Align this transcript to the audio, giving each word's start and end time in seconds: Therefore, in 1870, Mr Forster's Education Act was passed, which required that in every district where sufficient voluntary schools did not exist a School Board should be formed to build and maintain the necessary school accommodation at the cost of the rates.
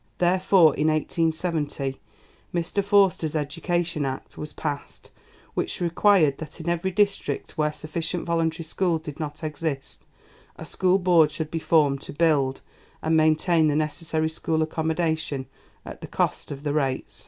Therefore, 0.17 0.73
in 0.75 0.87
1870, 0.87 2.01
Mr 2.51 2.83
Forster's 2.83 3.35
Education 3.35 4.03
Act 4.03 4.35
was 4.35 4.51
passed, 4.51 5.11
which 5.53 5.79
required 5.79 6.39
that 6.39 6.59
in 6.59 6.67
every 6.67 6.89
district 6.89 7.51
where 7.55 7.71
sufficient 7.71 8.25
voluntary 8.25 8.63
schools 8.63 9.01
did 9.01 9.19
not 9.19 9.43
exist 9.43 10.07
a 10.55 10.65
School 10.65 10.97
Board 10.97 11.31
should 11.31 11.51
be 11.51 11.59
formed 11.59 12.01
to 12.01 12.13
build 12.13 12.61
and 13.03 13.15
maintain 13.15 13.67
the 13.67 13.75
necessary 13.75 14.27
school 14.29 14.63
accommodation 14.63 15.45
at 15.85 16.01
the 16.01 16.07
cost 16.07 16.49
of 16.49 16.63
the 16.63 16.73
rates. 16.73 17.19